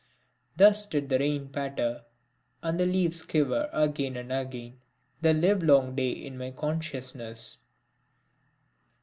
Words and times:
Thus 0.57 0.87
did 0.87 1.09
the 1.09 1.19
rain 1.19 1.49
patter 1.49 2.03
and 2.63 2.79
the 2.79 2.87
leaves 2.87 3.21
quiver 3.21 3.69
again 3.71 4.17
and 4.17 4.33
again, 4.33 4.79
the 5.21 5.31
live 5.31 5.61
long 5.61 5.95
day 5.95 6.09
in 6.09 6.39
my 6.39 6.49
consciousness. 6.49 7.59